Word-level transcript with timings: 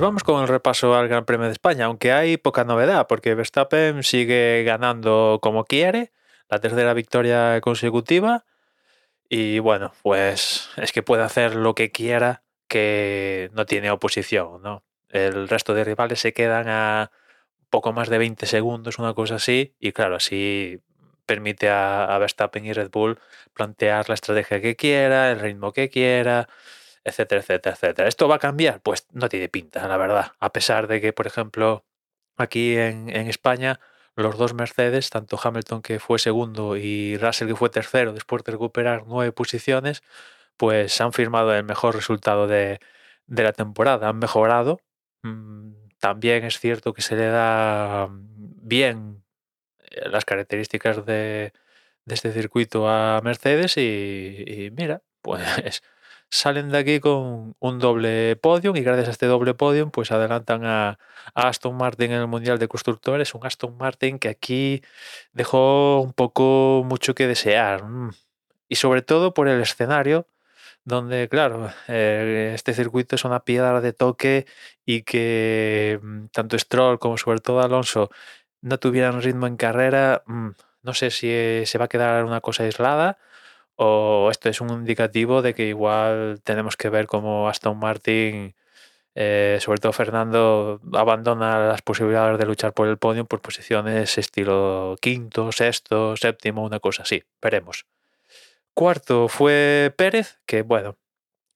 vamos 0.00 0.24
con 0.24 0.42
el 0.42 0.48
repaso 0.48 0.94
al 0.94 1.08
Gran 1.08 1.24
Premio 1.24 1.46
de 1.46 1.52
España, 1.52 1.86
aunque 1.86 2.12
hay 2.12 2.36
poca 2.36 2.64
novedad, 2.64 3.06
porque 3.06 3.34
Verstappen 3.34 4.02
sigue 4.02 4.62
ganando 4.64 5.38
como 5.42 5.64
quiere, 5.64 6.12
la 6.48 6.58
tercera 6.58 6.94
victoria 6.94 7.60
consecutiva, 7.60 8.44
y 9.28 9.58
bueno, 9.60 9.92
pues 10.02 10.68
es 10.76 10.92
que 10.92 11.02
puede 11.02 11.22
hacer 11.22 11.54
lo 11.54 11.74
que 11.74 11.90
quiera 11.90 12.42
que 12.68 13.50
no 13.52 13.66
tiene 13.66 13.90
oposición, 13.90 14.62
¿no? 14.62 14.82
El 15.10 15.48
resto 15.48 15.74
de 15.74 15.84
rivales 15.84 16.20
se 16.20 16.32
quedan 16.32 16.68
a 16.68 17.10
poco 17.70 17.92
más 17.92 18.08
de 18.08 18.18
20 18.18 18.46
segundos, 18.46 18.98
una 18.98 19.14
cosa 19.14 19.36
así, 19.36 19.74
y 19.80 19.92
claro, 19.92 20.16
así 20.16 20.80
permite 21.26 21.68
a, 21.70 22.16
Verstappen 22.18 22.64
y 22.64 22.72
Red 22.72 22.90
Bull 22.90 23.18
plantear 23.52 24.08
la 24.08 24.14
estrategia 24.14 24.60
que 24.60 24.76
quiera, 24.76 25.30
el 25.30 25.40
ritmo 25.40 25.72
que 25.72 25.88
quiera, 25.88 26.48
etcétera, 27.04 27.40
etcétera, 27.40 27.74
etcétera. 27.74 28.08
¿Esto 28.08 28.28
va 28.28 28.36
a 28.36 28.38
cambiar? 28.38 28.80
Pues 28.82 29.06
no 29.12 29.28
tiene 29.28 29.48
pinta, 29.48 29.86
la 29.88 29.96
verdad. 29.96 30.32
A 30.40 30.52
pesar 30.52 30.86
de 30.88 31.00
que, 31.00 31.12
por 31.12 31.26
ejemplo, 31.26 31.84
aquí 32.36 32.76
en, 32.76 33.10
España, 33.28 33.80
los 34.16 34.38
dos 34.38 34.54
Mercedes, 34.54 35.10
tanto 35.10 35.38
Hamilton 35.42 35.82
que 35.82 36.00
fue 36.00 36.18
segundo 36.18 36.76
y 36.76 37.16
Russell 37.18 37.48
que 37.48 37.56
fue 37.56 37.70
tercero, 37.70 38.12
después 38.12 38.44
de 38.44 38.52
recuperar 38.52 39.04
nueve 39.06 39.32
posiciones, 39.32 40.02
pues 40.56 41.00
han 41.00 41.12
firmado 41.12 41.54
el 41.54 41.64
mejor 41.64 41.94
resultado 41.96 42.46
de, 42.46 42.80
de 43.26 43.42
la 43.42 43.52
temporada. 43.52 44.08
Han 44.08 44.18
mejorado. 44.18 44.80
Mm, 45.22 45.72
también 46.00 46.44
es 46.44 46.60
cierto 46.60 46.92
que 46.94 47.02
se 47.02 47.16
le 47.16 47.26
da 47.26 48.08
bien 48.10 49.24
eh, 49.94 50.08
las 50.08 50.24
características 50.24 51.06
de, 51.06 51.52
este 52.06 52.32
circuito 52.32 52.88
a 52.88 53.20
Mercedes 53.22 53.76
y, 53.78 54.70
mira, 54.76 55.02
pues 55.22 55.82
salen 56.34 56.70
de 56.70 56.78
aquí 56.78 56.98
con 56.98 57.54
un 57.60 57.78
doble 57.78 58.34
podium 58.36 58.76
y 58.76 58.80
gracias 58.80 59.06
a 59.06 59.10
este 59.12 59.26
doble 59.26 59.54
podium 59.54 59.92
pues 59.92 60.10
adelantan 60.10 60.64
a, 60.64 60.98
Aston 61.34 61.76
Martin 61.76 62.10
en 62.10 62.20
el 62.22 62.26
Mundial 62.26 62.58
de 62.58 62.66
Constructores, 62.66 63.34
un 63.34 63.46
Aston 63.46 63.76
Martin 63.76 64.18
que 64.18 64.28
aquí 64.28 64.82
dejó 65.32 66.00
un 66.00 66.12
poco 66.12 66.82
mucho 66.84 67.14
que 67.14 67.28
desear 67.28 67.84
mm, 67.84 68.10
y 68.68 68.74
sobre 68.76 69.02
todo 69.02 69.32
por 69.32 69.46
el 69.48 69.60
escenario 69.62 70.26
donde, 70.84 71.28
claro, 71.28 71.70
eh, 71.88 72.52
este 72.54 72.74
circuito 72.74 73.14
es 73.16 73.24
una 73.24 73.40
piedra 73.44 73.80
de 73.80 73.92
toque 73.92 74.46
y 74.84 75.02
que 75.02 76.00
mm, 76.02 76.26
tanto 76.32 76.58
Stroll 76.58 76.98
como 76.98 77.16
sobre 77.16 77.40
todo 77.40 77.60
Alonso 77.60 78.10
no 78.60 78.78
tuvieran 78.78 79.22
ritmo 79.22 79.46
en 79.46 79.56
carrera, 79.56 80.24
mm, 80.26 80.50
no 80.82 80.94
sé 80.94 81.10
si 81.10 81.28
eh, 81.30 81.64
se 81.66 81.78
va 81.78 81.86
a 81.86 81.88
quedar 81.88 82.24
una 82.24 82.40
cosa 82.40 82.64
aislada 82.64 83.18
o 83.76 84.28
esto 84.30 84.48
es 84.48 84.60
un 84.60 84.70
indicativo 84.70 85.42
de 85.42 85.54
que 85.54 85.66
igual 85.66 86.40
tenemos 86.44 86.76
que 86.76 86.90
ver 86.90 87.06
cómo 87.06 87.48
Aston 87.48 87.78
Martin, 87.78 88.54
eh, 89.14 89.58
sobre 89.60 89.80
todo 89.80 89.92
Fernando, 89.92 90.80
abandona 90.92 91.58
las 91.68 91.82
posibilidades 91.82 92.38
de 92.38 92.46
luchar 92.46 92.72
por 92.72 92.88
el 92.88 92.98
podio 92.98 93.24
por 93.26 93.40
posiciones 93.40 94.18
estilo 94.18 94.96
quinto, 95.00 95.52
sexto, 95.52 96.16
séptimo, 96.16 96.64
una 96.64 96.80
cosa 96.80 97.02
así. 97.04 97.22
Veremos. 97.40 97.86
Cuarto 98.74 99.28
fue 99.28 99.94
Pérez, 99.96 100.40
que 100.46 100.62
bueno, 100.62 100.96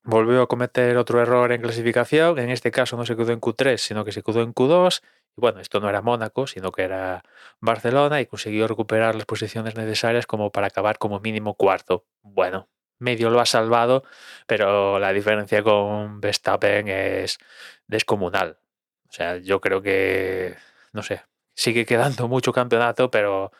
volvió 0.05 0.42
a 0.42 0.46
cometer 0.46 0.96
otro 0.96 1.20
error 1.20 1.52
en 1.52 1.61
clasificación. 1.62 2.39
En 2.39 2.50
este 2.50 2.70
caso 2.70 2.96
no 2.96 3.05
se 3.05 3.16
quedó 3.16 3.33
en 3.33 3.41
Q3, 3.41 3.77
sino 3.78 4.05
que 4.05 4.12
se 4.12 4.22
quedó 4.22 4.42
en 4.42 4.55
Q2. 4.55 5.02
Y 5.39 5.41
bueno, 5.41 5.61
esto 5.61 5.78
no 5.78 5.89
era 5.89 6.03
Mónaco, 6.03 6.48
sino 6.48 6.72
que 6.72 6.83
era 6.83 7.22
Barcelona 7.61 8.20
y 8.20 8.27
consiguió 8.27 8.67
recuperar 8.67 9.14
las 9.14 9.25
posiciones 9.25 9.77
necesarias 9.77 10.27
como 10.27 10.50
para 10.50 10.67
acabar 10.67 10.98
como 10.98 11.20
mínimo 11.20 11.55
cuarto. 11.55 12.05
Bueno, 12.23 12.68
medio 12.98 13.30
lo 13.30 13.39
ha 13.39 13.46
salvado, 13.46 14.02
pero 14.48 14.98
la 14.98 15.13
diferencia 15.13 15.63
con 15.63 16.20
Verstappen 16.20 16.89
es 16.89 17.39
descomunal. 17.86 18.58
O 19.08 19.13
sea, 19.13 19.36
yo 19.36 19.61
creo 19.61 19.80
que, 19.80 20.57
no 20.92 21.05
sé, 21.05 21.23
sigue 21.55 21.86
quedando 21.86 22.27
mucho 22.27 22.52
campeonato, 22.52 23.08
pero 23.08 23.52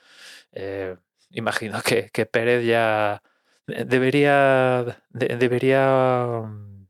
eh, 0.53 0.97
imagino 1.30 1.80
que, 1.82 2.10
que 2.10 2.26
Pérez 2.26 2.64
ya 2.66 3.22
debería, 3.66 5.00
debería, 5.10 6.42
mm, 6.44 6.88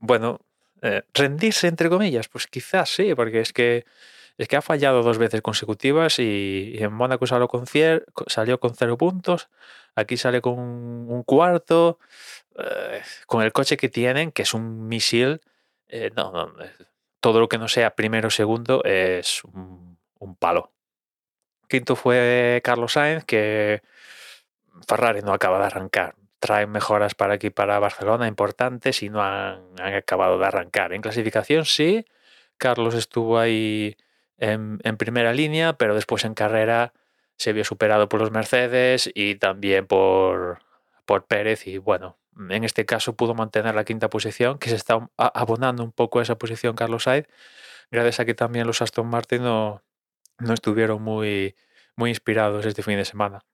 bueno, 0.00 0.45
eh, 0.82 1.02
rendirse 1.14 1.68
entre 1.68 1.88
comillas, 1.88 2.28
pues 2.28 2.46
quizás 2.46 2.90
sí, 2.90 3.14
porque 3.14 3.40
es 3.40 3.52
que 3.52 3.84
es 4.38 4.48
que 4.48 4.56
ha 4.56 4.62
fallado 4.62 5.02
dos 5.02 5.18
veces 5.18 5.40
consecutivas 5.40 6.18
y, 6.18 6.76
en 6.78 6.92
Mónaco 6.92 7.26
salió 7.26 7.48
con, 7.48 7.64
salió 8.26 8.60
con 8.60 8.74
cero 8.74 8.98
puntos, 8.98 9.48
aquí 9.94 10.16
sale 10.16 10.42
con 10.42 10.58
un 10.58 11.22
cuarto, 11.22 11.98
eh, 12.58 13.02
con 13.26 13.42
el 13.42 13.52
coche 13.52 13.76
que 13.78 13.88
tienen, 13.88 14.32
que 14.32 14.42
es 14.42 14.52
un 14.54 14.88
misil, 14.88 15.40
eh, 15.88 16.10
no, 16.14 16.52
todo 17.20 17.40
lo 17.40 17.48
que 17.48 17.58
no 17.58 17.68
sea 17.68 17.94
primero 17.94 18.28
o 18.28 18.30
segundo 18.30 18.82
es 18.84 19.42
un, 19.44 19.98
un 20.18 20.36
palo. 20.36 20.72
Quinto 21.68 21.96
fue 21.96 22.60
Carlos 22.62 22.92
Sainz, 22.92 23.24
que 23.24 23.82
Ferrari 24.86 25.22
no 25.22 25.32
acaba 25.32 25.58
de 25.58 25.64
arrancar. 25.66 26.14
Traen 26.38 26.70
mejoras 26.70 27.14
para 27.14 27.34
aquí, 27.34 27.50
para 27.50 27.78
Barcelona, 27.78 28.28
importantes 28.28 29.02
y 29.02 29.08
no 29.08 29.22
han, 29.22 29.80
acabado 29.80 30.38
de 30.38 30.46
arrancar. 30.46 30.92
En 30.92 31.02
clasificación 31.02 31.64
sí, 31.64 32.06
Carlos 32.58 32.94
estuvo 32.94 33.38
ahí 33.38 33.96
en, 34.38 34.78
primera 34.98 35.32
línea, 35.32 35.74
pero 35.74 35.94
después 35.94 36.24
en 36.24 36.34
carrera 36.34 36.92
se 37.36 37.52
vio 37.52 37.64
superado 37.64 38.08
por 38.08 38.20
los 38.20 38.30
Mercedes 38.30 39.10
y 39.14 39.36
también 39.36 39.86
por, 39.86 40.60
por 41.04 41.26
Pérez 41.26 41.66
y 41.66 41.78
bueno, 41.78 42.18
en 42.50 42.64
este 42.64 42.84
caso 42.86 43.16
pudo 43.16 43.34
mantener 43.34 43.74
la 43.74 43.84
quinta 43.84 44.08
posición, 44.10 44.58
que 44.58 44.70
se 44.70 44.76
está 44.76 45.08
abonando 45.16 45.82
un 45.82 45.92
poco 45.92 46.18
a 46.18 46.22
esa 46.22 46.36
posición 46.36 46.76
Carlos 46.76 47.04
Sainz, 47.04 47.26
gracias 47.90 48.20
a 48.20 48.24
que 48.24 48.34
también 48.34 48.66
los 48.66 48.82
Aston 48.82 49.06
Martin 49.06 49.42
no, 49.42 49.82
no 50.38 50.54
estuvieron 50.54 51.02
muy, 51.02 51.56
muy 51.96 52.10
inspirados 52.10 52.66
este 52.66 52.82
fin 52.82 52.96
de 52.96 53.04
semana. 53.04 53.44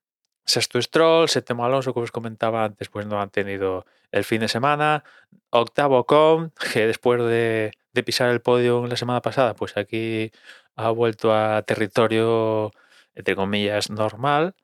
Sexto 0.45 0.81
Stroll, 0.83 1.29
séptimo 1.29 1.65
Alonso, 1.65 1.95
como 1.95 2.05
os 2.05 2.11
comentaba 2.13 2.65
antes, 2.65 2.89
pues 2.89 3.07
no 3.07 3.21
han 3.21 3.31
tenido 3.31 3.87
el 4.11 4.25
fin 4.25 4.41
de 4.41 4.49
semana. 4.49 5.05
Octavo 5.51 6.05
Con, 6.07 6.53
que 6.73 6.87
después 6.87 7.21
de, 7.23 7.73
pisar 8.05 8.31
el 8.31 8.41
podio 8.41 8.87
la 8.87 8.97
semana 8.97 9.23
pasada, 9.23 9.55
pues 9.55 9.77
aquí 9.77 10.33
ha 10.77 10.91
vuelto 10.91 11.35
a 11.35 11.63
territorio, 11.63 12.73
entre 13.15 13.37
comillas, 13.37 13.91
normal. 13.91 14.55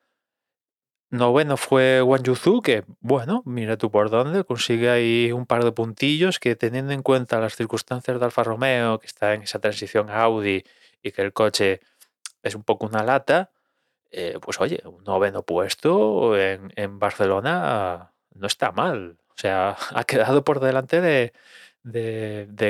Noveno 1.10 1.56
fue 1.56 2.02
Wang 2.02 2.22
que 2.62 2.84
bueno, 3.00 3.42
mira 3.46 3.78
tú 3.78 3.90
por 3.90 4.10
dónde, 4.10 4.44
consigue 4.44 4.90
ahí 4.90 5.32
un 5.32 5.46
par 5.46 5.64
de 5.64 5.72
puntillos 5.72 6.38
que 6.38 6.54
teniendo 6.54 6.92
en 6.92 7.02
cuenta 7.02 7.40
las 7.40 7.56
circunstancias 7.56 8.18
de 8.18 8.24
Alfa 8.26 8.44
Romeo, 8.44 8.98
que 8.98 9.06
está 9.06 9.32
en 9.32 9.42
esa 9.42 9.58
transición 9.58 10.10
Audi 10.10 10.64
y 11.02 11.12
que 11.12 11.22
el 11.22 11.32
coche 11.32 11.80
es 12.42 12.54
un 12.54 12.62
poco 12.62 12.86
una 12.86 13.02
lata, 13.02 13.50
eh, 14.10 14.38
pues 14.40 14.60
oye, 14.60 14.80
un 14.84 15.04
noveno 15.04 15.42
puesto 15.42 16.36
en, 16.38 16.98
Barcelona 16.98 18.12
no 18.34 18.46
está 18.46 18.72
mal. 18.72 19.18
O 19.30 19.34
sea, 19.36 19.76
ha 19.94 20.04
quedado 20.04 20.44
por 20.44 20.60
delante 20.60 21.00
de, 21.00 21.32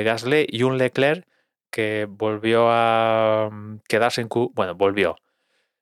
Gasly 0.03 0.47
y 0.49 0.63
un 0.63 0.77
Leclerc 0.77 1.27
que 1.71 2.07
volvió 2.09 2.67
a 2.69 3.49
mm, 3.51 3.81
quedarse 3.87 4.21
en 4.21 4.27
Q. 4.27 4.51
Bueno, 4.55 4.75
volvió. 4.75 5.17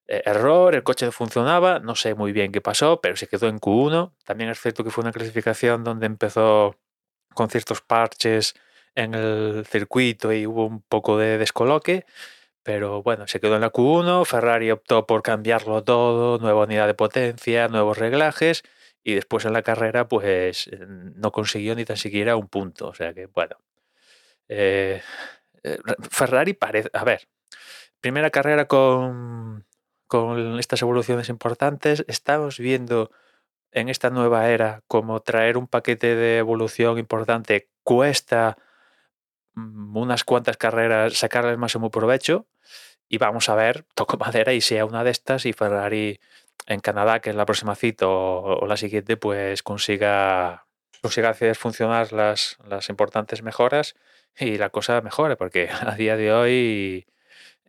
Eh, 0.08 0.24
error, 0.26 0.76
el 0.76 0.84
coche 0.84 1.06
no 1.06 1.12
funcionaba, 1.12 1.80
no 1.80 1.96
sé 1.96 2.16
muy 2.16 2.32
bien 2.32 2.52
qué 2.52 2.62
pasó, 2.62 3.02
pero 3.02 3.16
se 3.18 3.28
quedó 3.28 3.48
en 3.48 3.60
Q1. 3.60 4.14
También 4.26 4.50
es 4.50 4.62
cierto 4.62 4.84
que 4.84 4.92
fue 4.92 5.04
una 5.04 5.12
clasificación 5.12 5.84
donde 5.84 6.06
empezó 6.06 6.76
con 7.34 7.50
ciertos 7.50 7.82
parches 7.82 8.56
en 8.96 9.14
el 9.16 9.66
circuito 9.68 10.34
y 10.34 10.48
hubo 10.48 10.66
un 10.66 10.82
poco 10.82 11.18
de 11.18 11.38
descoloque. 11.38 12.06
Pero 12.68 13.02
bueno, 13.02 13.28
se 13.28 13.40
quedó 13.40 13.56
en 13.56 13.62
la 13.62 13.72
Q1, 13.72 14.26
Ferrari 14.26 14.72
optó 14.72 15.08
por 15.08 15.24
cambiarlo 15.24 15.86
todo, 15.86 16.38
nueva 16.38 16.64
unidad 16.64 16.86
de 16.86 16.96
potencia, 16.96 17.70
nuevos 17.70 17.98
reglajes, 17.98 18.64
y 19.06 19.14
después 19.14 19.46
en 19.46 19.54
la 19.54 19.62
carrera 19.62 20.10
pues 20.10 20.68
eh, 20.68 20.86
no 20.86 21.32
consiguió 21.32 21.76
ni 21.76 21.86
tan 21.86 21.96
siquiera 21.96 22.36
un 22.36 22.50
punto. 22.50 22.90
O 22.90 22.94
sea 22.94 23.14
que 23.14 23.28
bueno. 23.28 23.56
Eh, 24.50 25.02
eh, 25.64 25.78
Ferrari 26.12 26.52
parece... 26.56 26.90
A 26.92 27.06
ver, 27.06 27.30
primera 28.02 28.32
carrera 28.32 28.68
con, 28.68 29.66
con 30.06 30.60
estas 30.60 30.82
evoluciones 30.82 31.30
importantes, 31.30 32.04
estamos 32.10 32.60
viendo 32.60 33.12
en 33.72 33.88
esta 33.88 34.10
nueva 34.10 34.50
era 34.50 34.84
como 34.88 35.22
traer 35.22 35.58
un 35.58 35.68
paquete 35.68 36.16
de 36.16 36.40
evolución 36.40 36.98
importante 36.98 37.70
cuesta 37.84 38.58
unas 39.58 40.24
cuantas 40.24 40.58
carreras 40.58 41.18
sacarle 41.18 41.52
el 41.52 41.58
máximo 41.58 41.90
provecho 41.92 42.48
y 43.10 43.18
vamos 43.18 43.50
a 43.50 43.56
ver, 43.56 43.86
toco 43.96 44.18
madera 44.18 44.54
y 44.54 44.62
sea 44.62 44.86
una 44.86 45.04
de 45.04 45.12
estas 45.12 45.46
y 45.46 45.54
Ferrari 45.54 46.20
en 46.68 46.80
Canadá, 46.80 47.22
que 47.22 47.30
es 47.30 47.36
la 47.36 47.46
próxima 47.46 47.76
cita 47.76 48.08
o, 48.08 48.66
la 48.68 48.78
siguiente, 48.78 49.18
pues 49.18 49.64
consiga, 49.64 50.68
consiga 51.02 51.30
hacer 51.30 51.56
funcionar 51.56 52.12
las, 52.14 52.58
las 52.68 52.90
importantes 52.90 53.42
mejoras 53.42 53.96
y 54.38 54.58
la 54.58 54.70
cosa 54.70 55.02
mejore, 55.02 55.38
porque 55.38 55.70
a 55.82 55.96
día 55.96 56.18
de 56.18 56.34
hoy 56.34 57.08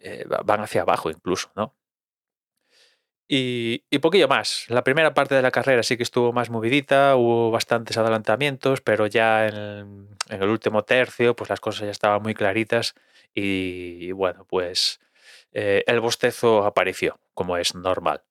eh, 0.00 0.24
van 0.44 0.60
hacia 0.60 0.82
abajo 0.82 1.10
incluso, 1.10 1.50
¿no? 1.54 1.74
Y, 3.30 3.80
poquillo 4.00 4.26
más. 4.26 4.64
La 4.68 4.82
primera 4.82 5.12
parte 5.12 5.34
de 5.34 5.42
la 5.42 5.50
carrera 5.50 5.82
sí 5.82 5.98
que 5.98 6.02
estuvo 6.02 6.32
más 6.32 6.48
movidita, 6.48 7.14
hubo 7.16 7.50
bastantes 7.50 7.98
adelantamientos, 7.98 8.80
pero 8.80 9.06
ya 9.06 9.46
en 9.46 10.08
el, 10.30 10.48
último 10.48 10.82
tercio 10.82 11.36
pues 11.36 11.50
las 11.50 11.60
cosas 11.60 11.82
ya 11.82 11.90
estaban 11.90 12.22
muy 12.22 12.34
claritas 12.34 12.94
y, 13.34 14.12
bueno, 14.12 14.46
pues 14.48 15.00
eh, 15.52 15.84
el 15.86 16.00
bostezo 16.00 16.64
apareció, 16.64 17.20
como 17.34 17.58
es 17.58 17.74
normal. 17.74 18.22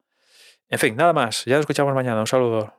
En 0.70 0.80
fin, 0.80 0.96
nada 0.96 1.14
más. 1.14 1.46
Ya 1.46 1.54
nos 1.56 1.62
escuchamos 1.62 1.94
mañana. 1.94 2.20
Un 2.20 2.28
saludo. 2.28 2.78